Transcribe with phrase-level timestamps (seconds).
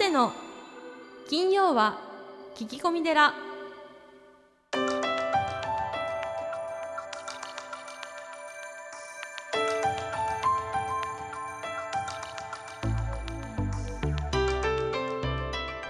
[0.00, 0.32] 谷の。
[1.28, 1.98] 金曜は
[2.56, 3.34] 聞き込み寺。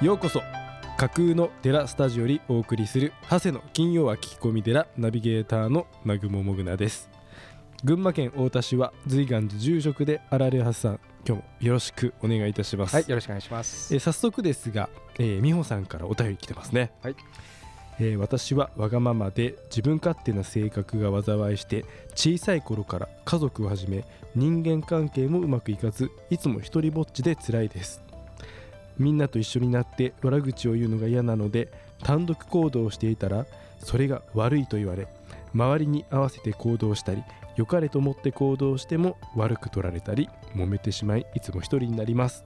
[0.03, 0.41] ようこそ
[0.97, 7.09] 架空の寺スタジオよりお送りする長谷の金曜は聞き込み寺ナビゲーターの南雲もぐなです。
[7.85, 11.01] 群馬県太田市は随願寺住職であられはさん。
[11.27, 13.95] 今日もよろしくお願いいたします、はい、よろしくお願いします。
[13.95, 14.89] えー早速ですが、
[15.19, 17.17] えー、美穂さんからお便り来てますね、はい。
[17.99, 28.03] えー私はわがままで自分勝手な性格が災いして小さい頃から家族をはじめ人間関係もうまくいかずいつも一人ぼっちで辛いです。
[28.99, 33.47] みんなと一緒になって悪口を言うのが嫌なので単独行動をしていたら
[33.79, 35.09] それが悪いと言われ
[35.55, 37.25] 周りに合わせて行動したり
[37.61, 42.43] 良かれと思って行動しても悪く取られたり揉めてしまいいつも一人になります。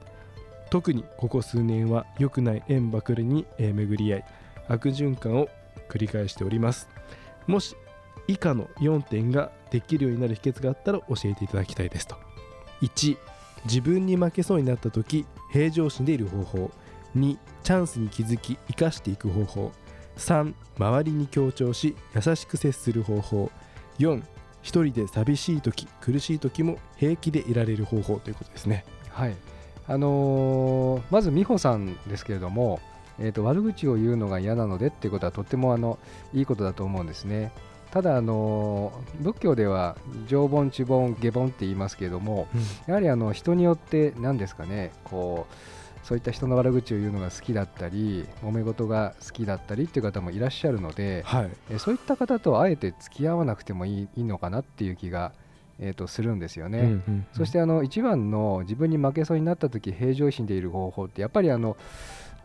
[0.71, 4.25] 特にここ数年は良くない縁ばかりに巡り合い
[4.67, 5.49] 悪循環を
[5.89, 6.89] 繰り返しております。
[7.47, 7.77] もし
[8.27, 12.17] 以下の4点ができるようになる秘訣があったら教えていただきたいですと。
[12.83, 13.17] 1
[13.67, 16.71] 自分に負けそうになった時平常心でいる方法。
[17.17, 19.73] 2チャンスに気づき生かしていく方法。
[20.17, 23.53] 3周りに強調し優しく接する方法。
[24.01, 24.21] 4
[24.65, 28.85] 一人で寂しい時苦しい時も平気でいられる方法ということですね。
[29.11, 29.37] はい、
[29.87, 32.81] あのーまず美穂さんですけれども、
[33.19, 35.99] えー、と悪口を言うのが嫌なのでっていうことはとってもあの
[36.33, 37.53] いいことだと思うんですね。
[37.91, 42.49] ただ、あのー仏教では常盆、知盆、下盆って言いますけれども、
[42.87, 45.55] やはりあの人によって何ですかねこう
[46.05, 51.51] そういった人の悪口を言うのが好きだったり揉め事が好きだったりっていう方もいらっしゃるので、はい。
[51.71, 55.33] えーそういった方とあえて付き合わなくてもいいいいのかなっていう気が、
[55.79, 56.79] えー、とするんですよね。
[56.79, 57.27] うんうんうん。
[57.33, 61.77] そしてあの一番の自分に負けそうになった時平常心でいる方法ってやっぱりあの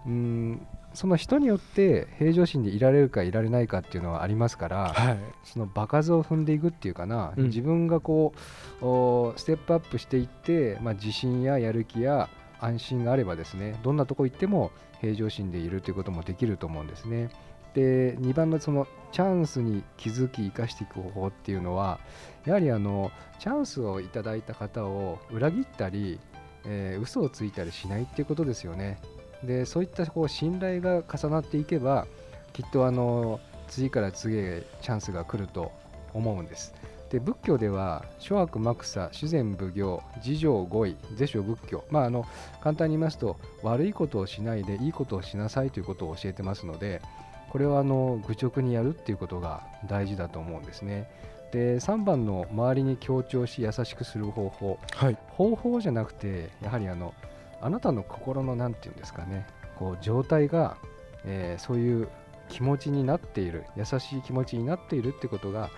[0.05, 5.19] うーんその人によって平常心でいられるかいられないかっていうのはありますからはい。
[5.43, 7.43] その場数を踏んでいくっていうかな、うん。
[7.47, 8.33] 自分がこ
[8.81, 14.71] うおステップアップしていって、まあ、自信ややる気や安心があればですねどんなとこ行っても
[15.01, 17.29] 平常心でいるということもできると思うんですね。
[17.73, 21.99] で2番のそのチャンスに気づき生かしていく方法っていうのは
[22.45, 26.19] やはりあのチャンスをいただいた方を裏切ったり、
[26.65, 28.99] えー嘘をついたりしないっていうことですよね。
[29.43, 32.07] でそういったこう信頼が重なっていけば
[32.51, 35.71] きっとあの次から次へチャンスが来ると
[36.13, 36.73] 思うんです。
[37.09, 41.83] で仏教では諸悪莫作修善奉行自浄五位是所仏教。
[41.89, 42.25] まああの
[42.61, 47.01] 簡単に言いますと悪いことをしないでいいことをしなさいということを教えてますので
[47.49, 51.09] これはあの愚直にやるっていうことが大事だと思うんですね。
[51.51, 54.79] で3番の周りに強調し優しくする方法。
[54.93, 55.17] はい。
[55.29, 57.15] 方法じゃなくてやはりあの
[57.59, 60.77] あなたの心の何て言うんですかねこう状態が、
[61.25, 62.07] えーそういう
[62.49, 65.69] 気持ちになっている優しい気持ちになっているってことが、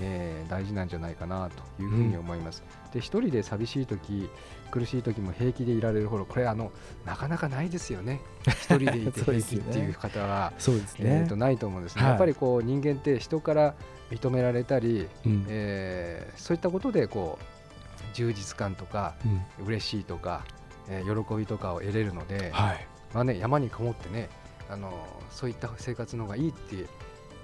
[0.00, 2.62] えー大事なんじゃないかなというふうに思います。
[2.92, 4.28] で一人で寂しい時
[4.70, 6.70] 苦しい時も平気でいられるほどこれあの
[7.04, 8.20] なかなかないですよね。
[8.46, 10.52] 一人でいて平気っていう方は。
[10.58, 11.10] そうですえね。
[11.24, 12.10] ー、とないと思うんですね、はい。
[12.10, 13.74] やっぱりこう人間って人から
[14.10, 15.46] 認められたり、うん。
[15.48, 19.14] えーそういったことでこう充実感とか
[19.58, 19.66] うん。
[19.66, 20.44] 嬉しいとか、
[20.88, 22.86] えー喜びとかを得れるので、はい。
[23.14, 24.28] まあね、山にこもってね
[24.70, 24.92] あの
[25.30, 26.74] そういった生活の方がいいって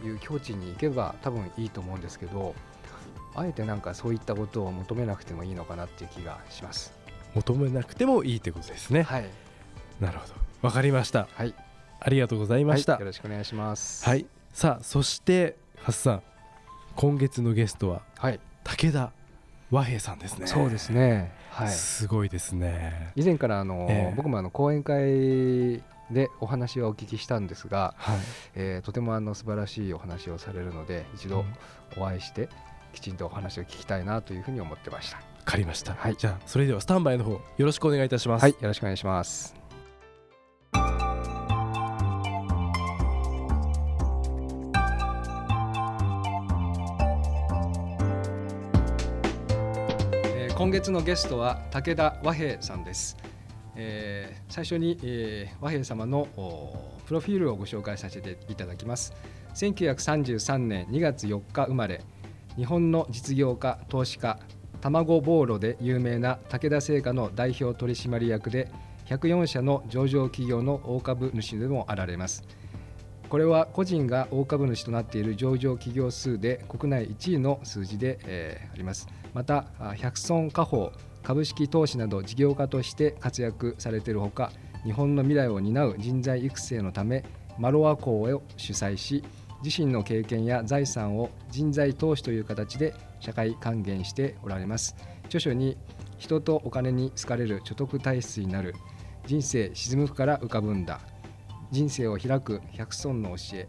[0.07, 2.55] いう境地に行けば多分いいと思うんですけど
[3.35, 6.93] あえてなんかそういったことを求めなくてもいいのかなっていう気がします。
[7.35, 9.03] 求めなくてもいいってことですね。
[9.03, 9.31] はい、
[10.01, 10.35] なるほど。
[10.61, 11.29] わかりました。
[11.35, 11.55] はい、
[11.99, 12.93] ありがとうございました。
[12.93, 14.05] はいよろしくお願いします。
[14.05, 16.23] はい、さあそしてハスさん。
[16.95, 19.13] 今月のゲストははい、武田
[19.71, 20.47] 和平さんですね。
[20.47, 21.33] そうですね。
[21.51, 21.69] はい。
[21.69, 23.13] すごいですね。
[23.17, 24.15] 以前からあの、ええ。
[24.15, 28.19] 僕もあの講演会でお話はお聞きしたんですが、はい
[28.55, 32.49] えーとてもあの素晴らしいお話をされるので一度うんお会いして
[32.93, 35.17] きちんとお話を聞きたいなというふうに思ってました。
[35.17, 39.55] わかりました、はいじゃあそれではスタンバイの方よろしくお願いいたしますはい、よろしくお願いします。
[50.25, 53.17] えー今月のゲストは武田和平さんです。
[53.77, 59.13] えー最初に、えー和平様のおプロフィールをご紹介させていただきます。
[59.55, 62.03] 1933年2月4日生まれ、
[62.57, 64.39] 日本の実業家、投資家、
[64.83, 68.69] 卵ボーロで有名な武田製菓の代表取締役で
[69.07, 72.43] 104社の上場企業の大株主でもあられます
[73.29, 79.67] これは個人が大株主となっている上場企業数で国内1位の数字で、えーありますまた
[79.97, 80.91] 百村家宝
[81.23, 84.53] 株式投資など事業家として活躍されているほか
[84.85, 87.25] 日本の未来を担う人材育成のため
[87.59, 89.23] マロア校を主催し
[89.63, 94.97] 自身の経験や財産を人材投資という形で社会還元しておられます。
[95.27, 95.77] 著書に
[96.19, 98.75] 人とお金に好かれる所得体質になる
[99.27, 101.01] 人生沈むから浮かぶんだ。
[101.71, 103.69] 人生を開く百尊の教え。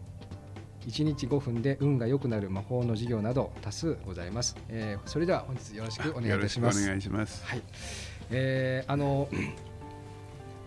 [0.86, 6.82] 1日5分で運が良くなる魔法の授業など多数ございます、えーそれでは本日よろしくお願いいたします。
[6.82, 7.44] お願いします。
[7.44, 7.62] はい、
[8.30, 9.28] えーあの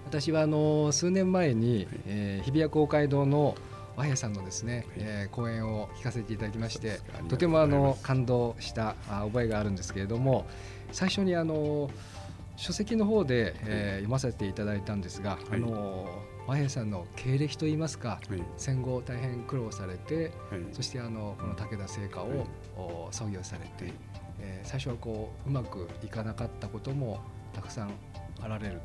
[0.05, 3.55] 私はあの数年前に、えー日比谷公会堂の
[3.95, 10.45] 和平さんのですね、えー講演を聞かせていただきましてとてもあの感動したあ覚えがあるんですけれども
[10.91, 11.89] 最初にあの
[12.55, 15.55] 書籍の方で、えー読ませていただいたんですが、い。
[15.55, 16.07] あの
[16.47, 18.41] 和平さんの経歴といいますかはい。
[18.57, 20.61] 戦後大変苦労されてはい。
[20.71, 22.39] そしてあのこの武田製菓を、はい。
[22.77, 23.93] お創業されて、
[24.39, 27.19] えー最初はこううまくいかなかったことも
[27.53, 27.91] たくさん
[28.41, 28.81] あられる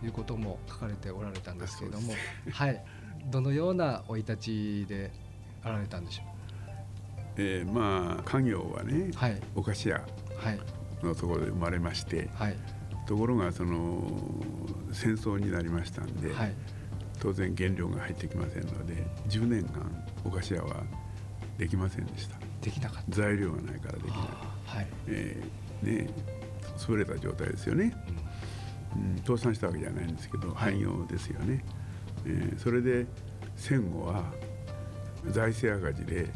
[0.00, 2.12] ということも書かれておられたんですけれども、
[2.52, 2.82] はい、
[3.30, 5.10] どのような生い立ちで
[5.62, 6.22] あられたんでしょ
[7.36, 9.16] えーまあ家業はねう。
[9.16, 10.02] はい、お菓子屋
[10.38, 10.60] はい、
[11.02, 12.56] のところで生まれましてはい、
[13.06, 14.10] ところがその
[14.92, 16.54] 戦争になりましたんで、はい、
[17.20, 18.94] 当然原料が入ってきませんので
[19.28, 20.82] 10年間お菓子屋は
[21.58, 22.36] できませんでした。
[22.62, 23.16] できなかった。
[23.16, 24.16] 材料がないからできない、
[24.66, 26.10] はい、えーね
[26.88, 27.94] 優れた状態ですよね、
[28.96, 30.72] うん、倒産したわけじゃないんですけどはい。
[30.72, 31.64] 廃業ですよね、
[32.24, 33.06] えーそれで
[33.56, 34.24] 戦後は
[35.28, 36.28] 財政赤字で、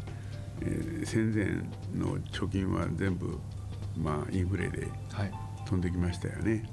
[0.61, 1.45] えー戦前
[1.99, 3.39] の貯金は全部、
[3.97, 5.31] まあ、インフレではい、
[5.65, 6.67] 飛んできましたよね。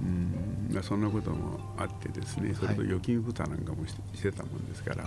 [0.00, 0.68] うん。
[0.72, 5.04] まあ、そんなこともあってですねそれと預金負担なんかもしてしてたもんですから、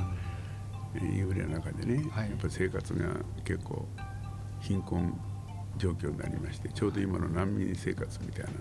[0.95, 2.29] えーインフレの中でね、はい。
[2.29, 3.05] やっぱり生活が
[3.43, 3.87] 結構
[4.61, 5.19] 貧困
[5.77, 8.51] 状況になりましてちょうど今の難民生活みたいな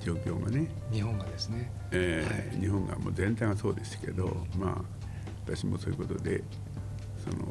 [0.00, 1.70] 状況がね、日本がですね。
[1.90, 2.60] えーはい。
[2.60, 4.98] 日本がもう全体がそうですけど、まあ
[5.44, 6.42] 私もそういうことで
[7.18, 7.44] その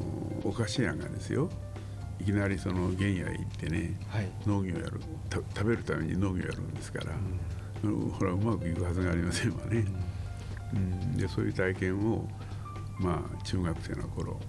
[0.43, 1.49] お菓子屋がですよ
[2.19, 4.99] いきなりその原野へ行ってねはい、農業やる
[5.29, 7.39] た食べるために農業やるんですから、うん
[7.83, 9.85] ほらうまくいくはずがありませんわね、
[10.73, 12.27] うん、でそういう体験を
[12.99, 14.39] まあ中学生の頃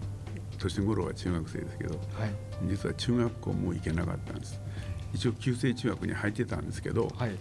[0.58, 2.30] 年頃は中学生ですけどはい、
[2.66, 4.60] 実は中学校も行けなかったんです。
[5.14, 7.36] 一応旧制中学に入ってたんですけど、はい、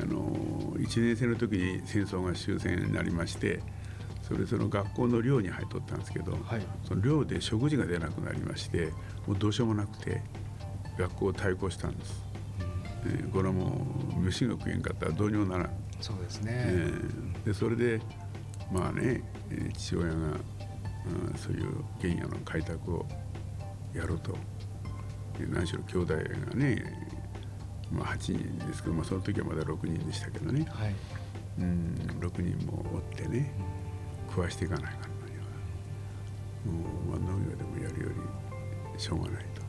[0.00, 0.32] あの
[0.76, 3.62] 1年生の時に戦争が終戦になりまして
[4.22, 8.92] それでその学校の寮に入っとったんですけど、はい、その寮で食事が出なくなりまして
[9.26, 10.22] もうどうしようもなくて
[10.98, 12.24] 学校を退校したんです、
[13.06, 13.86] えーこれはも
[14.16, 15.70] う飯が食えんかったらどうにもならん、
[16.00, 16.52] そうですね。
[16.54, 18.00] えーでそれで
[18.72, 20.38] まあねえー父親が、うん
[21.36, 23.06] そういう原野の開拓を
[23.94, 24.32] やろうと。
[25.38, 26.22] で何しろ兄弟が
[26.54, 26.82] ね、
[27.92, 30.94] まあ、8人ですけど、まあ、その時はまだ6人でしたけどね、はい、
[31.60, 33.52] うん、6人もおってね
[34.30, 35.44] 食わしていかないかんのには。
[36.64, 38.08] もう、まあ、農業でもやるよ
[38.94, 39.62] りしょうがないと。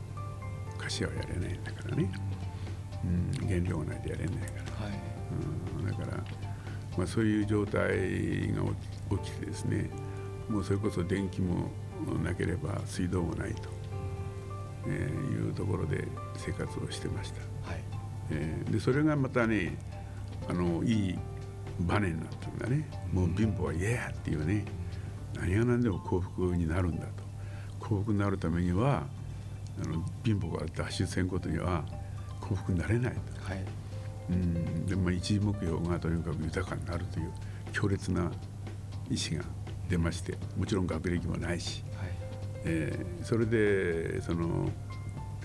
[0.78, 2.10] 菓子屋はやれないんだからね、
[3.04, 4.42] うん、原料がないとやれないか
[4.80, 4.98] ら、はい、
[5.78, 6.24] うん、だから、
[6.96, 7.98] まあ、そういう状態が起
[9.18, 9.90] き起きてですね
[10.48, 11.70] もうそれこそ電気も
[12.22, 13.70] なければ水道もないと、
[14.86, 16.06] えーいうところで
[16.36, 17.40] 生活をしてました。
[17.70, 17.82] はい、
[18.30, 19.76] えーでそれがまたね
[20.48, 21.18] あのいい
[21.80, 22.88] バネになったんだね。
[23.12, 24.64] もう貧乏は嫌やっていうね
[25.34, 27.28] 何が何でも幸福になるんだと。
[27.80, 29.06] 幸福になるためには
[29.82, 31.84] あの貧乏から脱出せんことには
[32.48, 33.18] 幸福になれないと、
[33.52, 33.64] はい、
[34.30, 34.86] うん。
[34.86, 37.32] でまあ、一時目標がとにかく豊かになるという
[37.72, 38.30] 強烈な
[39.10, 39.44] 意志が
[39.88, 42.10] 出ましてもちろん学歴もないし、はい、
[42.64, 44.68] えーそれでその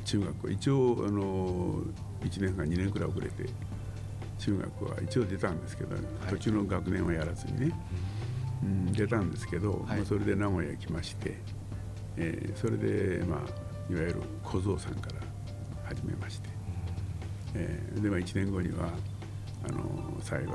[0.06, 1.82] 中学は一応あの
[2.22, 3.46] 1年間2年くらい遅れて
[4.38, 5.96] 中学は一応出たんですけど、
[6.30, 7.76] 途中の学年はやらずにね、
[8.62, 9.98] うん、出たんですけど、はい。
[9.98, 11.38] まあ、それで名古屋へ来まして、
[12.18, 13.40] えーそれで、まあ、
[13.90, 15.16] いわゆる小僧さんから
[15.86, 16.50] 始めまして、
[17.56, 18.90] えーで、まあ、1年後には
[19.68, 20.48] あの幸い、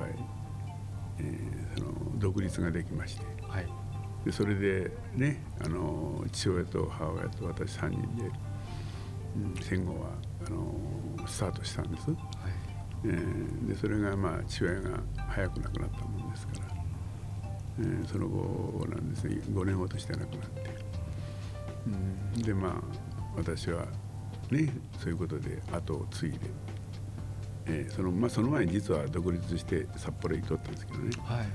[1.18, 3.24] えーその独立ができまして。
[3.42, 3.66] はい、
[4.24, 8.30] でそれでねあの父親と母親と私3人で、
[9.36, 10.08] うん、戦後は
[10.46, 10.74] あの
[11.26, 12.18] スタートしたんです、はい、
[13.04, 16.60] えーでそれがまあ父親が早く亡くなったもんですから、
[17.80, 19.40] えーその後なんですね。
[19.52, 20.70] 5年ほどして亡くなって、
[21.86, 22.72] うん、でまあ
[23.36, 23.86] 私は
[24.50, 26.38] ねそういうことで後を継いで、
[27.68, 31.10] えーそのまあ、その前に実は独立して札幌に行っとったんですけどね。
[31.24, 31.46] はい、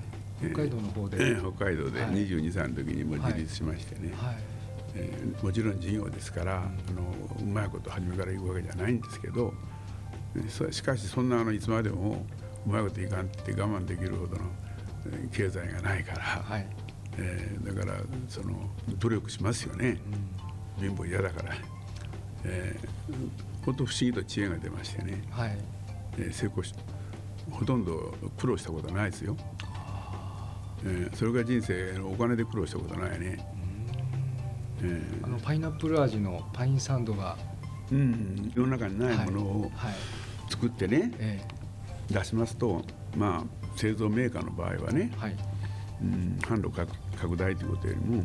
[0.43, 2.11] えー北海道の方で、えー北海道ではい。
[2.11, 4.35] 22歳の時にもう自立しましてね、はい、
[4.95, 9.53] えーもちろん事業ですから、あのうまいこと初めからいくわけじゃないんですけど
[10.71, 12.25] しかしそんなあのいつまでも
[12.65, 14.43] うまいこといかんって我慢できるほどの
[15.07, 16.67] えー経済がないから、はい、
[17.17, 19.97] えーだからその努力しますよね。
[20.79, 21.55] 貧乏嫌だから、
[22.45, 23.15] えー、
[23.63, 25.57] 本当不思議と知恵が出ましてね、はい、
[26.17, 26.73] えー成功し
[27.51, 29.35] ほとんど苦労したことはないですよ、
[30.83, 33.37] えーそれが人生お金で苦労したことはないね、
[34.83, 39.93] えあのパイナップル味のパインサンドが、ーうん、世の中にないものをはい、
[40.49, 41.41] 作ってね、え
[42.09, 42.83] 出しますと
[43.15, 45.35] まあ製造メーカーの場合はねえ、はい、
[46.01, 48.23] うん、販路拡拡大ということよりも、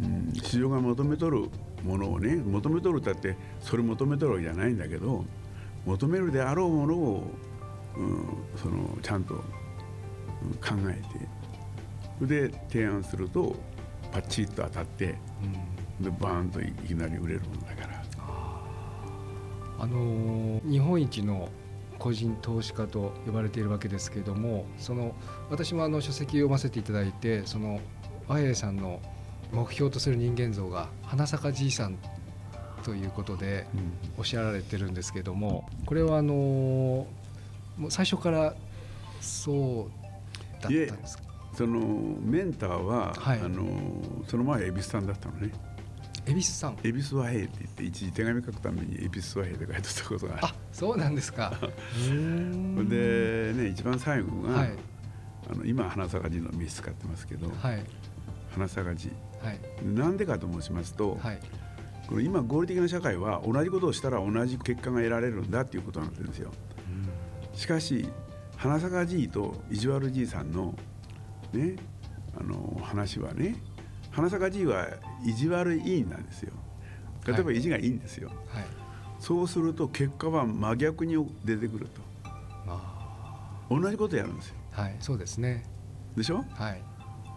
[0.00, 1.48] うん、市場が求めとる
[1.82, 5.24] ものをね求めとるったってそれ求めとるわけじゃないんだけど
[5.86, 7.30] 求めるであろうものを、
[7.96, 9.42] うん、そのちゃんとうん
[10.54, 11.28] 考えて
[12.18, 13.56] それで提案すると
[14.12, 15.14] パッチリと当たって
[16.00, 18.02] うん、でバーンといきなり売れるものだから。
[19.80, 21.48] あのー日本一の
[21.98, 25.14] 個人投資家と呼ばれているわけですけれどもその
[25.50, 27.80] 私もあの書籍を読ませていただいてその
[28.26, 29.00] 和平さんの
[29.52, 31.98] 目標とする人間像が花咲じいさん
[32.84, 33.66] ということで
[34.16, 37.06] おっしゃられてるんですけれどもこれはあのー
[37.78, 38.54] もう最初から
[39.20, 39.90] そう
[40.54, 41.22] だったんですか？
[41.56, 41.78] その
[42.20, 43.40] メンターは、はい。
[43.40, 43.64] あの
[44.26, 45.52] その前は蛭子さんだったのね。
[46.26, 46.76] 恵比寿さん？
[46.82, 50.44] 恵比寿和平って言って一時手紙書くために恵比寿和平って書いてたことがある。
[50.46, 51.52] あそうなんですか。
[52.88, 54.72] でね一番最後が、はい。
[55.50, 57.84] あの今は花咲かじの名刺使ってますけど、はい。
[58.50, 59.10] 花咲かじ。
[59.42, 59.58] はい。
[59.84, 61.40] なんでかと申しますと、はい
[62.08, 66.50] この今合理的な社会は同じことをしたら同じ結果が得られるんだっていうことなんですよ。
[67.54, 68.08] しかし
[68.56, 70.74] 花咲かじいと意地悪じいさんの
[71.52, 71.76] ね
[72.40, 73.56] あの話はね
[74.10, 74.88] 花咲かじいは
[75.24, 76.52] 意地悪いいなんですよ。
[77.26, 77.58] 例えばはい。
[77.58, 78.64] 意地がいいんですよ、はい。
[79.20, 82.00] そうすると結果は真逆に出てくると。
[82.66, 83.60] あ。
[83.70, 84.54] 同じことやるんですよ。
[84.72, 85.64] ーはいそうですね。
[86.16, 86.42] でしょ？
[86.54, 86.82] はい。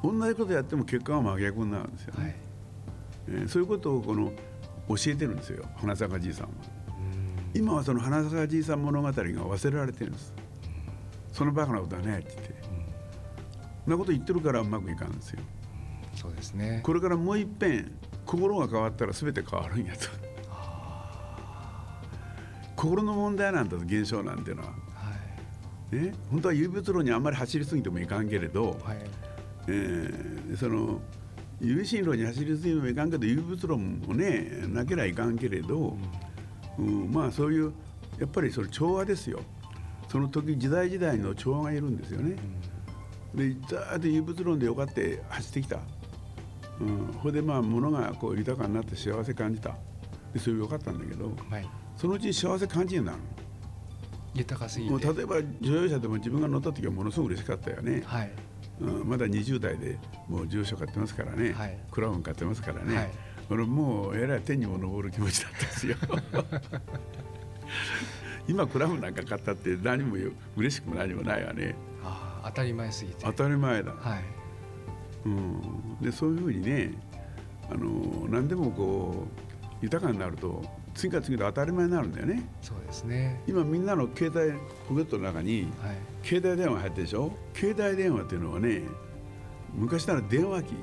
[0.01, 2.24] 同じことやっても結果は真逆になるんですよ、ね。
[2.24, 2.36] はい。
[3.28, 4.32] えーそういうことをこの
[4.88, 6.52] 教えてるんですよ花咲かじいさんは。
[7.54, 7.60] うん。
[7.60, 10.34] 今はその花咲かじいさん物語が忘れられてるんです。
[11.32, 12.62] そのバカなことはねって言って。
[13.86, 15.40] そんなこと言ってるからうまくいかんですよ。
[16.16, 16.82] そうですね。
[16.84, 17.92] これからもう一遍
[18.26, 20.08] 心が変わったら全て変わるんやと。
[22.76, 24.70] 心の問題なんだと現象なんていうのは。
[24.70, 24.76] は
[25.92, 25.96] い。
[25.96, 26.14] ね。
[26.32, 28.98] 本当は有物論にあんまり走りすぎてもいかんけれど、はい。
[29.68, 31.00] えーその
[31.62, 35.96] 有心論に走りすぎてもいかんけど有物論もねなけりゃいかんけれど、
[36.80, 37.72] うん、まあそういう
[38.20, 39.41] やっぱりそれ調和ですよ。
[40.10, 42.36] その時時代時代の調和がいるんですよね。
[43.36, 45.80] でざーっと有物論でよかって走ってきた、
[46.82, 49.75] うん、ほいでまあ物がこう豊かになって幸せ感じた。
[50.34, 51.70] でそれよかったんだけどはい。
[51.96, 53.18] そのうちに幸せ感じなる。
[54.34, 54.91] 豊かすぎて。
[54.91, 58.32] もう例えば乗用車でも自分が乗った時はものすごく嬉しかったよね、はい
[58.82, 59.98] うん、まだ20代で
[60.28, 61.78] もう乗用車買ってますからね、はい。
[61.92, 63.10] クラウン買ってますからね、はい。
[63.50, 65.96] 俺もうえらい天にも昇る気持ちだったんですよ。
[68.48, 70.18] 今クラウンなんか買ったって何も
[70.58, 71.76] 嬉しくも何もないわね。
[72.04, 73.18] あー当たり前すぎて。
[73.24, 74.24] 当たり前だ、はい。
[75.26, 76.94] うん、でそういうふうにね
[77.70, 82.50] あの何でもこう豊かになると次から次と当たり前になるんだよね。
[82.62, 83.42] そうですね。
[83.48, 85.96] 今みんなの携帯ポケットの中にはい。
[86.28, 87.32] 携帯電話入ってるでしょ？
[87.54, 88.84] 携帯電話っていうのはね
[89.74, 90.74] 昔なら電話機、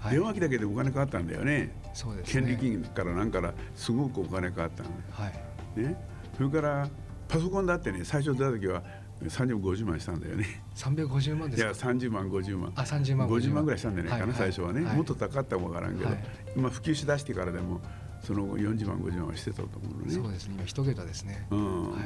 [0.00, 0.12] はい。
[0.12, 1.74] 電話機だけでお金かかったんだよね。
[1.92, 4.90] そうです権利ね金からなんからすごくお金かかったの。
[5.10, 5.30] は
[5.76, 5.80] い。
[5.80, 5.96] ね。
[6.36, 6.88] それから
[7.28, 8.82] パソコンだってね最初出た時は
[9.22, 10.64] 30万50万したんだよね。
[10.74, 11.68] 350万ですか？
[11.68, 12.72] いや30万50万。
[12.74, 13.64] あ30万50万。
[13.64, 14.34] ぐらいしたんじゃないかな、はい。
[14.36, 14.96] 最初はね、はい。
[14.96, 16.24] もっと高かったかもわからんけど、はい。
[16.56, 17.80] 今普及しだしてからでも
[18.22, 20.12] その後40万50万はしてたと思うのね。
[20.12, 20.54] そうですね。
[20.56, 21.46] 今一桁ですね。
[21.50, 21.90] うん。
[21.92, 22.02] はい。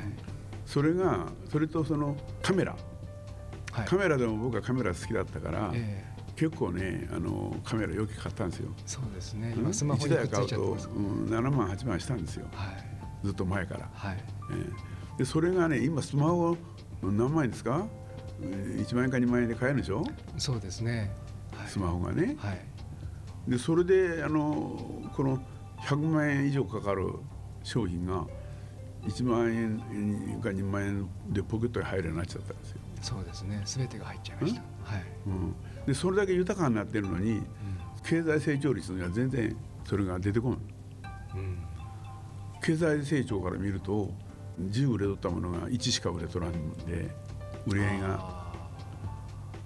[0.65, 2.77] それがそれとそのカメラ、
[3.73, 3.87] はい。
[3.87, 6.17] カメラでも僕はカメラ好きだったから、ええ。
[6.37, 9.55] 結構ねあのカメラよく買ったんですよ、そうですね。
[9.57, 9.61] うん？
[9.63, 10.89] 今スマホに1くっつうちゃってます。
[10.89, 12.47] うん、7万8万したんですよ。
[12.53, 13.27] はい。
[13.27, 14.17] ずっと前から、はい。
[14.17, 14.21] え
[15.15, 15.19] え。
[15.19, 16.57] でそれがね今スマホ
[17.03, 17.87] 何万円ですか、
[18.43, 20.05] えー1万円か2万円で買えるでしょ？
[20.37, 21.11] そうですね。
[21.57, 21.69] はい。
[21.69, 22.37] スマホがね。
[22.39, 22.61] はい。
[23.49, 25.41] でそれであのこの
[25.81, 27.13] 100万円以上かかる
[27.63, 28.27] 商品が
[29.05, 33.63] 1万円か2万円でポケットに入るようになっちゃったんですよ、そうですね。
[33.65, 34.61] 全てが入っちゃいました。
[34.61, 35.03] はい。
[35.27, 35.55] うん、
[35.87, 37.43] でそれだけ豊かになってるのに
[38.05, 40.59] 経済成長率には全然それが出てこない。
[41.35, 41.41] うん。
[41.41, 41.59] うん
[42.63, 44.13] 経済成長から見ると
[44.61, 47.15] 10売れとったものが1しか売れとらんので
[47.65, 48.53] 売り上げがあ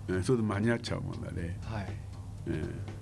[0.08, 1.86] えーそれで間に合っちゃうもんだね、ーはい。
[2.48, 2.99] えー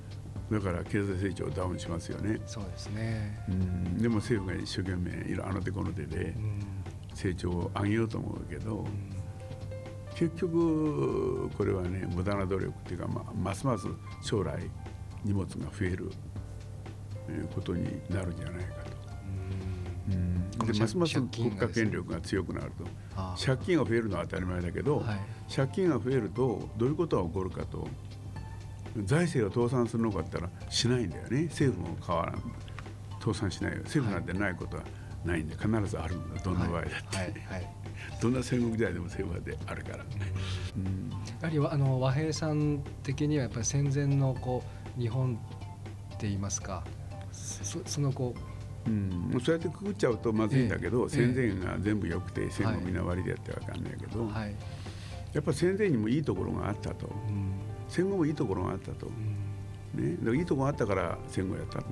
[0.50, 3.38] だから経済成長ダウンしますよね、そうですね。
[3.48, 6.60] うん、でも政府が一生懸命いろあの手この手でうん。
[7.14, 8.86] 成長を上げようと思うけどうん。
[10.14, 13.86] 結局これはね無駄な努力っていうか、まあ、ますます
[14.22, 14.58] 将来
[15.24, 16.10] 荷物が増える
[17.28, 18.88] えーことになるんじゃないかと。
[20.72, 22.84] でますます国家権力が強くなると。
[23.44, 25.20] 借金が増えるのは当たり前だけど、はい。
[25.54, 27.86] 借金が増えるとどういうことが起こるかと
[29.04, 31.44] 財政が倒産するのかって言ったらしないんだよね。
[31.44, 32.42] 政府も変わらん。
[33.20, 33.78] 倒産しないよ。
[33.84, 34.84] 政府なんてないことは
[35.24, 36.40] ないんで必ずあるんだ。
[36.42, 37.26] どんな場合だって、はい。
[37.26, 37.74] はい。
[38.22, 40.04] どんな戦国時代でも政府はであるから、
[40.76, 41.10] うん。
[41.10, 44.62] やはりわあの和平さん的にはやっぱり戦前のこ
[44.96, 46.84] う日本って言いますか
[47.32, 48.34] そそのこ
[48.86, 51.08] うん、もうそうやってくくっちゃうとまずいんだけど、ええ。
[51.10, 54.54] 戦前が全部良くて戦後みんな割りでやってわかんないけど、うはい、
[55.34, 57.10] やっぱ戦前にもいいところがあったと。
[57.28, 59.10] うん戦後もいいところがあったと、う
[60.00, 60.24] ん。
[60.24, 61.86] ね、いいところがあったから戦後やったんだ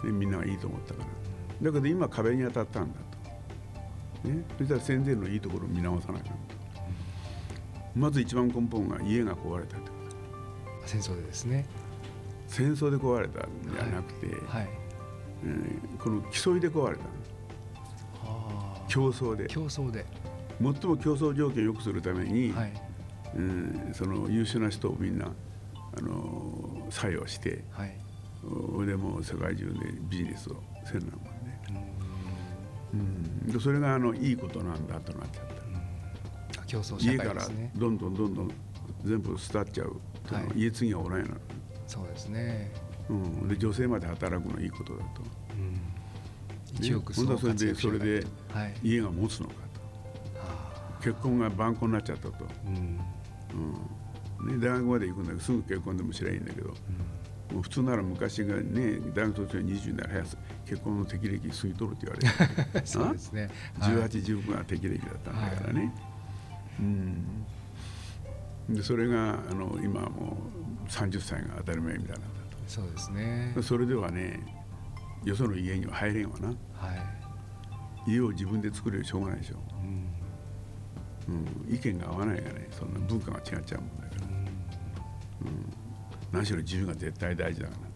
[0.00, 1.06] と、ね、みんながいいと思ったから。
[1.70, 2.98] だけど今壁に当たったんだ
[4.22, 6.38] と、ね、そしたら戦前のいいところを見直さなきゃと。
[7.94, 10.16] まず一番根本が家が壊れたってこと
[10.86, 11.66] 戦争でですね。
[12.48, 14.68] 戦争で壊れたんじゃなくて、はい。
[15.44, 15.98] うん。
[15.98, 17.04] この競いで壊れた
[18.88, 19.46] 競争で。
[19.46, 20.04] 競争で。
[20.60, 22.72] 最も競争条件を良くするために、はい
[23.34, 25.26] うん、その優秀な人をみんな
[25.96, 27.96] あの採用してはい。
[28.44, 31.62] おでもう世界中でビジネスをせんなもんね、
[32.92, 32.98] うん。
[32.98, 36.60] うん、でそれがあのいいことなんだとなっちゃった。
[36.60, 37.46] あ競争社家から
[37.76, 38.50] どんどんどんどん
[39.04, 39.96] 全部廃っちゃう、
[40.34, 40.62] はい。
[40.62, 41.40] 家継ぎがおらんようになる、
[41.86, 42.72] そうですね、
[43.08, 45.22] うん、で女性まで働くのいいことだと、
[45.54, 45.78] うん、ね。
[46.80, 48.26] 一億本当はそれでそれで
[48.82, 49.54] 家が持つのか
[50.40, 50.96] あ。
[51.00, 53.00] と結婚が晩婚になっちゃったと、ーうん
[53.54, 54.58] うん。
[54.58, 56.74] ね、大学まで行くんだけどすぐ結婚でもすりゃいいんだけど、も
[57.60, 62.86] う普通なら昔がね大学卒業20なら早す結婚の適齢期過ぎとるって言われて。
[62.86, 63.48] そうですね。
[63.78, 63.92] はい。
[63.92, 65.94] 1819が適齢期だったんだからね、
[66.80, 68.74] うん。
[68.74, 70.36] でそれがあの今はも
[70.84, 72.26] う30歳が当たり前みたいなんだ
[72.66, 73.52] そうですね。
[73.54, 74.40] とそれではね
[75.24, 76.48] よその家には入れんわな。
[76.48, 76.54] は
[78.06, 78.12] い。
[78.12, 80.08] 家を自分で作るよりしょうがないでしょ、うん
[81.28, 82.68] うん、意見が合わないがね。
[82.70, 85.72] そんな文化が違っちゃうもんだから、うん、
[86.32, 87.92] 何しろ自由が絶対大事だから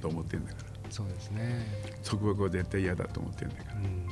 [0.00, 0.90] と思ってんだから。
[0.90, 1.66] そうですね。
[2.02, 4.06] 束縛は絶対嫌だと思ってんだかうん。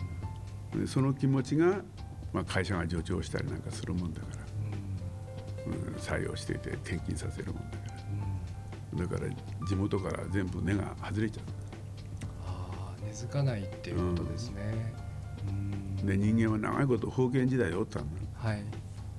[0.75, 1.83] らでその気持ちが、
[2.33, 4.27] まあ、会社が助長したりなんかするもんだか
[5.67, 7.99] ら、うん、採用していて転勤させるもんだから。
[8.97, 11.43] だから地元から全部根が外れちゃ
[12.47, 14.95] ああ根付かないっていうことですね。
[16.05, 18.63] で人間は長いこと封建時代でおったんだはい。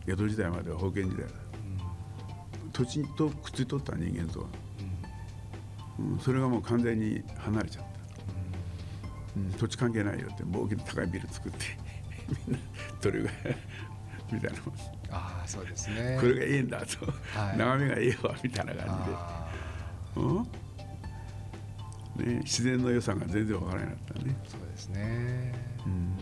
[0.08, 1.34] 江戸時代までは封建時代だ。
[1.34, 1.39] うん
[2.71, 4.45] 土地とくっついとった人間とは、
[5.99, 6.13] うん。
[6.13, 7.89] うん、それがもう完全に離れちゃった、
[9.36, 11.65] うん、土地関係ないよって大きな高いビル作って
[12.47, 12.60] みんな
[13.01, 13.29] どれが
[14.32, 14.60] みたいな
[15.12, 16.17] ああそうですね。
[16.21, 17.05] これがいいんだと、
[17.38, 17.58] はい。
[17.58, 19.49] 眺めがいいわみたいな感あ
[20.15, 20.43] じで、うん。
[22.36, 25.53] ね、自然の良さが全然わからなくなったね、ーそうですね。
[25.86, 26.15] うん、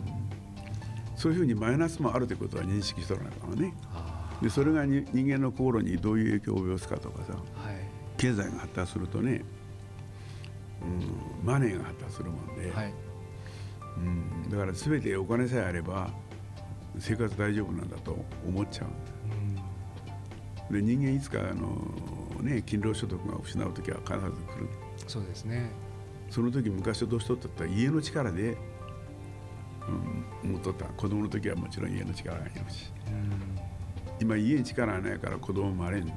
[1.18, 3.74] そういうふうにマイナスもあるということは認識しとらなあかんわね。
[3.92, 7.76] あでそれがに人間の心にどういう影響を及ぼすかとかさあはい。
[8.18, 9.44] 経済が発達するとね、
[10.82, 10.86] う
[11.44, 12.94] ん、マネーが発達するもんで、はい。
[13.98, 16.10] うん、だから全てお金さえあれば
[17.00, 18.88] 生活大丈夫なんだと思っちゃう。
[20.72, 20.86] うん。
[20.86, 24.70] で人間いつかあの、ね、勤労所得が失う時は必ず来る。
[25.08, 25.72] そうですね。
[26.30, 28.58] その時昔と年取ったら家の力で、
[30.44, 30.86] うん、持っとった。
[30.86, 32.92] 子供の時はもちろん家の力がいるし。
[33.08, 33.58] うん。
[34.20, 36.12] 今家に力がないから子供もあれんあ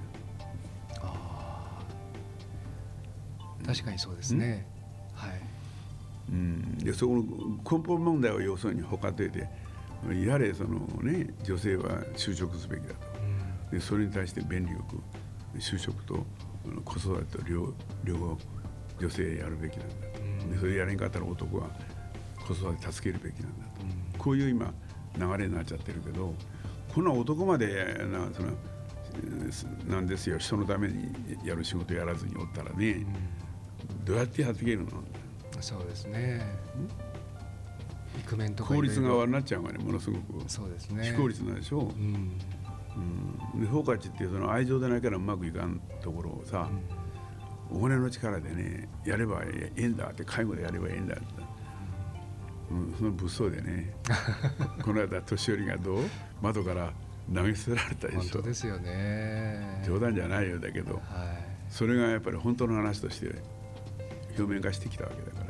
[1.02, 1.82] あ
[3.66, 4.66] 確かにそうですね。
[5.14, 5.40] はい。
[6.30, 9.48] うん、でそこの根本問題を要するにほかといて
[10.24, 12.94] やれその、ね、女性は就職すべきだと。
[13.20, 13.78] うん。
[13.78, 16.24] でそれに対して便利よく就職と
[16.84, 18.38] 子育てと両両方
[18.98, 20.50] 女性やるべきなんだと、うん。
[20.52, 21.68] でそれやれんかったら男は
[22.54, 24.72] 子育て助けるべきなんだと、うんこういう今
[25.18, 26.34] 流れになっちゃってるけど
[26.94, 27.66] こんな男まで
[28.12, 28.50] なその
[29.14, 30.38] えーなんですよ。
[30.38, 31.10] 人のために
[31.44, 33.06] やる仕事やらずにおったらね、
[34.04, 34.90] どうやってやっていけるの？
[35.60, 36.46] そうですね。
[38.18, 40.44] イクメンとか効率が悪くなっちゃうがねものすごく。
[40.46, 41.04] そうですね。
[41.04, 41.78] 非効率なんでしょ？
[41.78, 42.32] う、うん。
[43.54, 46.68] うん、でフォーカチっていうその愛情でなければうまくいかんところをさ、
[47.70, 51.24] お金の力でねやればええんだって介護でやればええんだって、
[52.70, 53.92] うん、その物騒でね。
[54.82, 56.02] この間年寄りがどう？
[56.40, 56.92] 窓から
[57.34, 58.32] 投げ捨てられたで本しょ。
[58.38, 59.82] 当ですよね。
[59.86, 60.94] 冗談じゃないようだけど。
[60.94, 61.02] はい。
[61.68, 63.42] それがやっぱり本当の話として
[64.38, 65.46] 表面化してきたわけだから、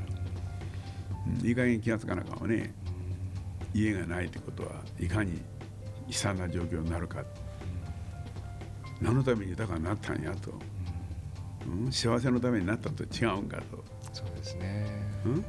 [1.26, 2.72] うん、いい加減気がつかなあかんわね。
[3.72, 5.40] 家がないってことはいかに
[6.08, 7.24] 悲惨な状況になるか。
[9.00, 10.52] 何のために豊かになったんやと、
[11.66, 14.86] うん、幸せのためになったと違うんかと、そうですね。
[15.24, 15.44] うん、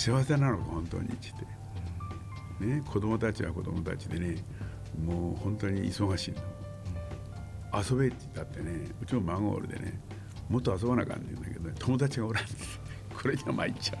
[0.00, 1.28] 幸せなのか本当にって
[2.58, 4.42] 言って、ね、子供たちは子供たちでね
[5.04, 6.40] もう本当に忙しいの。
[7.78, 10.00] 遊べって言ったってねうちの孫おるでね
[10.48, 12.44] もっと遊ばなあかんねんだけど、ね、友達がおらん
[13.14, 13.98] これじゃ参っちゃう。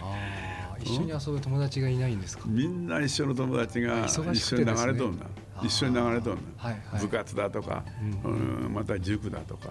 [0.00, 2.44] ああ一緒に遊ぶ友達がいないんですか？
[2.46, 5.26] みんな一緒の友達が忙一緒に流れとんな、
[5.60, 7.00] 一緒に流れとんな、はいはい。
[7.00, 7.84] 部活だとか、
[8.24, 9.70] ううんまた塾だとか、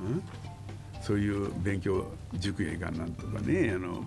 [0.00, 0.22] うん。
[1.00, 4.02] そういう勉強塾やいかんなんとかねあの、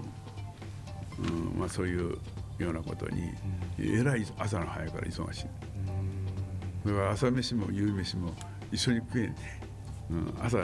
[1.29, 2.17] うんまあ、そういう
[2.57, 3.31] ようなことに、
[3.79, 5.45] えらい朝の早いから忙しい。
[6.87, 8.33] だから朝飯も夕飯も
[8.71, 9.35] 一緒に食えんね、
[10.09, 10.57] うん、朝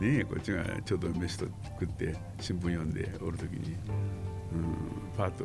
[0.00, 1.46] ねこっちがちょっと飯と
[1.80, 3.74] 食って新聞読んでおる時に、
[4.52, 4.76] うん、
[5.16, 5.44] パッと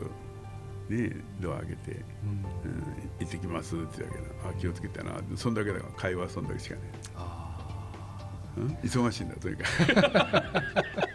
[0.89, 2.43] ねドア開けて、うん。
[3.19, 4.49] 行ってきます」って言うわけだ。
[4.49, 5.15] あ気をつけてな。
[5.35, 6.81] そんだけだから会話はそんだけしかね
[8.55, 11.09] うん、忙しいんだとにかく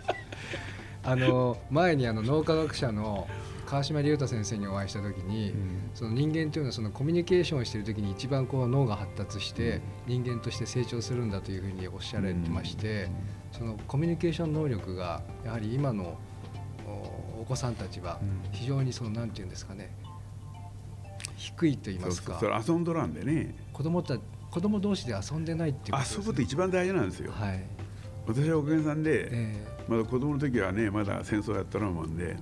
[1.08, 3.26] あの前にあの脳科学者の
[3.64, 5.54] 川島隆太先生にお会いした時に、
[5.94, 13.08] その人間というのはそのコミュニケーションをしている時に一番こう脳が発達して人間として成長するんだというふうにおっしゃられてまして、
[13.52, 16.18] そのコミュニケーション能力がやはり今の
[16.86, 18.18] おお子さんたちは
[18.52, 19.94] 非常にそのなんていうんですかね
[21.36, 22.32] 低いと言いますか。
[22.32, 23.54] そうそれ遊んどらんでね。
[23.72, 24.18] 子供た
[24.50, 27.62] 子供同士で遊んでないっていうことです、ね、遊ぶって一番大事なんですよ、はい、
[28.26, 32.36] 私はおかげさんで、えまだ子供の時はねまだ戦争やったらもんで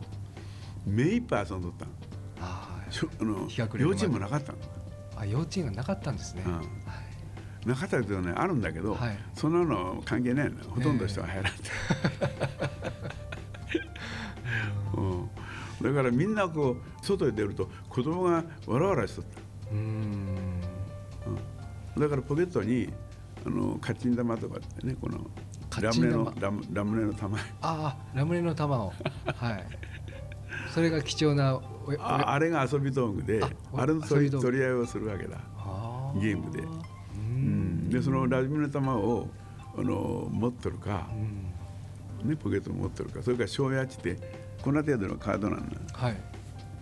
[0.84, 1.92] 目いっぱい遊んどったの。
[2.40, 4.58] ーあの幼稚園もなかったの、
[5.16, 6.54] あ幼稚園がなかったんですね、うん。
[6.54, 6.64] はい。
[7.68, 9.18] なかったけどねあるんだけど、はい。
[9.34, 10.62] そんなの関係ないの。
[10.70, 11.60] ほとんど人は入らんて、
[14.96, 15.00] う
[15.90, 19.40] ん、だからみんなこう外へ出ると子供がわらわらしとった。
[19.72, 20.60] うーん。
[21.98, 22.92] だからポケットに
[23.44, 25.24] あのカチン玉とかってねこのカ
[25.80, 27.38] ラムネのラムラムネの玉。
[27.38, 28.92] ああラムネの玉を。
[29.36, 29.64] はい。
[30.72, 31.60] それが貴重な
[31.98, 35.38] ああれが遊び道具でああれの取り取り合いをするわけだ、
[36.20, 36.60] ゲームで。
[36.60, 36.66] う
[37.14, 37.22] うん。
[37.86, 39.28] ん、でそのラムネの玉を
[39.76, 41.08] あの持っとるか
[42.22, 42.28] う、ん。
[42.30, 44.18] ね、ポケットに持っとるかそれから小やちって
[44.62, 45.76] こんな程度のカードなんだ。
[45.92, 46.16] はい。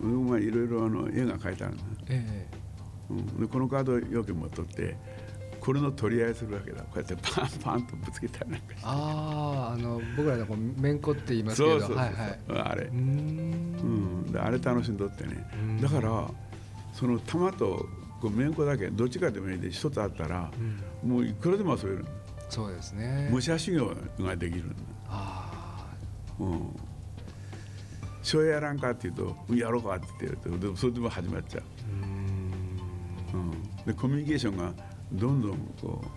[0.01, 2.47] うんまあいろいろあの絵が描いてあるんだ、え。
[3.09, 4.97] うん、でこのカードをよく持っとって
[5.65, 6.81] これの取り合いするわけだ。
[6.83, 8.81] こうやってパン パンとぶつけたりなんかして。
[8.83, 11.71] あああの僕らでこうめんこって言いますけど。
[11.71, 12.39] そうそうそうはいはい。
[12.71, 12.83] あれ。
[12.83, 12.99] うー、ん。
[12.99, 15.49] うん、であれ楽しんどってね。
[15.53, 15.81] うん。
[15.81, 16.29] だから
[16.93, 17.87] その玉と
[18.21, 20.51] こうめんこだけどっちかでもいいで一つあったら
[21.03, 21.09] うん。
[21.09, 22.05] もういくらでも遊べる
[22.49, 23.29] そうですね。
[23.31, 24.75] 武者修行ができるんだ、
[25.09, 25.87] あ
[26.39, 26.61] うん、
[28.21, 31.63] それやらんかって言うとうんやろうかって言ってでもそれでも始まっちゃう、
[33.33, 33.51] うん、
[33.83, 34.71] でコミュニケーションが
[35.11, 36.07] どんどんこう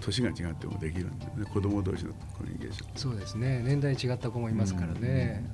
[0.00, 1.44] 年が違ってもできるんだよね。
[1.52, 2.88] 子供同士のコミュニケーション。
[2.96, 3.62] そうですね。
[3.64, 5.44] 年代違った子もいますからね。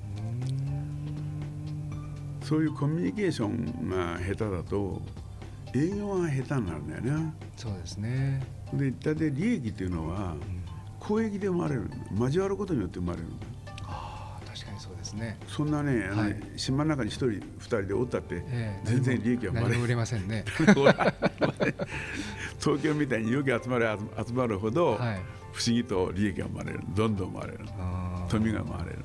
[2.42, 5.00] うそういうコミュニケーションが下手だと
[5.74, 7.34] 営業が下手になるんだよね。
[7.56, 8.46] そうですね。
[8.72, 10.36] で大体利益っていうのは
[11.00, 11.90] 公益で生まれる。
[12.18, 13.46] 交わることによって生まれるんだ
[14.84, 15.38] そうですね。
[15.48, 16.36] そんなね、はい。
[16.56, 20.44] 島の中に一人二人でおったって、ええ全然利益は生まれませんね。
[22.60, 25.20] 東京みたいに勇気集まれ集まるほど、はい。
[25.52, 26.80] 不思議と利益が生まれる。
[26.94, 27.60] どんどん生まれる。
[28.28, 28.98] 富が生まれる。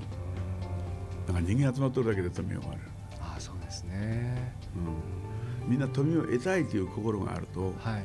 [1.28, 2.84] だから人間集まっとるだけで富が生まれる、
[3.22, 4.54] あーそうですね。
[5.64, 8.04] うん、みんな富を得たいという心があるとはい。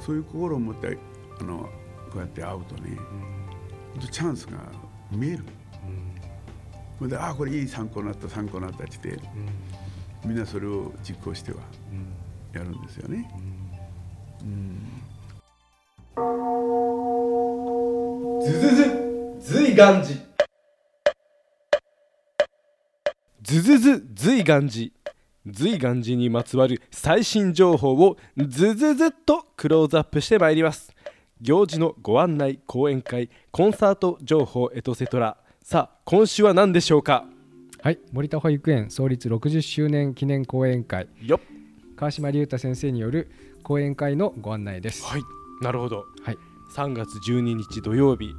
[0.00, 0.98] そういう心を持って
[1.38, 1.68] あの
[2.10, 2.96] こうやって会うとね
[3.94, 4.58] うんチャンスが
[5.10, 5.44] 見える
[5.84, 6.19] うん
[7.00, 9.22] それでああこれいい参考になった参考になったって言って
[10.24, 10.28] うん。
[10.28, 11.56] みんなそれを実行しては
[11.90, 12.60] うん。
[12.60, 13.26] やるんですよね。
[14.42, 14.86] うん。
[18.44, 18.84] ズズズ
[19.40, 20.14] 随願寺
[23.40, 24.90] ズズズ随願寺
[25.46, 30.92] 随願寺にまつわる最新情報をズズズっとクローズアップしてまいります。
[31.40, 37.26] 行事のご案内講演会コンサート情報エトセトラさあ今週は何でしょうか？
[37.82, 41.08] はい森田保育園創立60周年記念講演会。
[41.96, 43.30] 川島隆太先生による
[43.62, 45.04] 講演会のご案内です。
[45.04, 45.22] はい
[45.62, 46.04] なるほど。
[46.24, 46.38] はい。
[46.74, 48.32] 3月12日土曜日。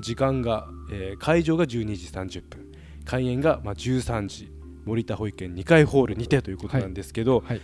[0.00, 2.66] 時間が、えー会場が12時30分。
[3.04, 4.50] 開演がまあ13時。
[4.84, 7.60] 森田保育園2階ホールにてということなんですけど、はい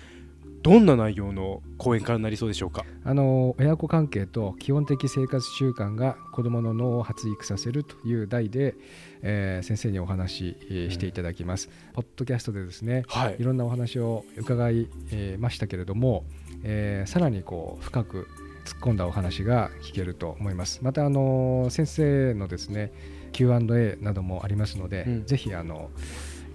[0.66, 2.85] どんな内容の講演会になりそうでしょうか？
[3.05, 8.74] あの親子関係と基本的生活習慣が子どもの脳を発育させるという題で、
[9.22, 11.70] えー先生にお話し、えーしていただきます。
[11.92, 16.24] ポッドキャストでですねはいいろんなお話を伺い、えーましたけれども、
[16.64, 18.26] えーさらにこう深く
[18.64, 20.81] 突っ込んだお話が聞けると思います。
[20.83, 22.92] またあの先生のですね
[23.31, 25.90] Q&A などもありますので、うんぜひあの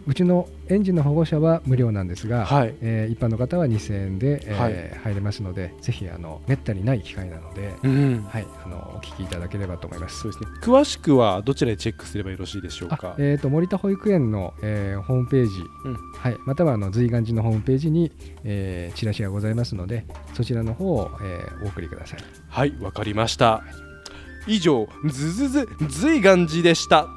[0.08, 2.74] うちの園児の保護者は無料なんですが、はい。
[2.82, 5.00] えー一般の方は2000円で、えーはい。
[5.04, 10.22] 入れますので、ぜひあのめったにない機会なので、うんはい、あのお聞きいただければと思います。
[10.22, 10.50] そうですね。
[10.62, 15.52] 詳しくはどちらでチェックすればよろしいでしょうあかえー、と森田保育園の、えーホームページ、
[15.86, 15.96] うん。
[16.14, 18.12] はい、またはあの随願寺のホームページに、
[18.44, 22.20] えーチラシがございますのでそちらの方を、えーお送りください。
[22.50, 23.64] はいわかりました。
[24.48, 27.08] 以上ズズズ随願寺でした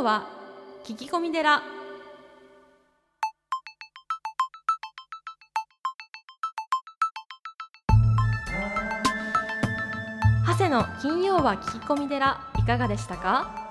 [0.00, 0.26] 金曜は
[0.82, 1.60] 聞き込み寺。
[10.46, 13.68] 長谷の金曜は聞き込み寺いかがでしたか？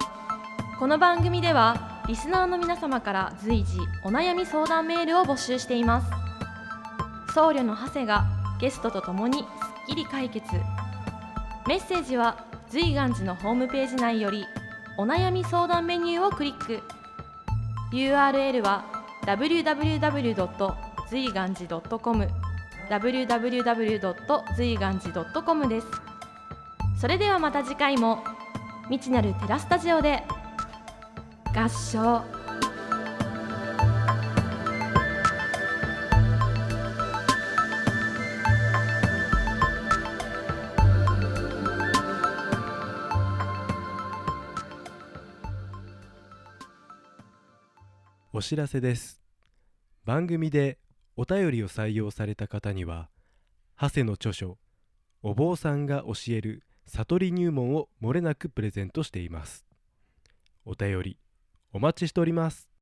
[0.77, 6.11] この番組ではリスナーの皆様から随時お悩み相談メールを募集しています。
[7.33, 8.25] 僧侶の長谷が
[8.61, 9.45] ゲストとともにすっ
[9.87, 10.45] きり解決。
[11.67, 14.45] メッセージは随願寺のホームページ内より
[14.99, 16.81] お悩み相談メニューをクリック
[17.93, 18.83] URL は
[19.25, 20.75] www.
[21.09, 22.27] 随願寺 .com
[22.89, 24.43] www.
[24.57, 25.87] 随願寺 .com です
[26.99, 28.21] それではまた次回も
[28.89, 30.21] 未知なるテラスタジオで
[31.55, 32.21] 合唱
[48.49, 49.21] 知らせです。
[50.05, 50.79] 番組で
[51.15, 53.11] お便りを採用された方には
[53.79, 54.57] 長谷の著書
[55.21, 59.67] 「お坊さんが教える悟り入門」をもれなくプレゼントしています。
[60.65, 61.19] お便り
[61.73, 62.71] お待ちしております。